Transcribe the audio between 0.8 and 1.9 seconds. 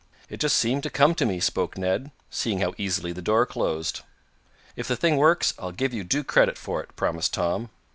to come to me," spoke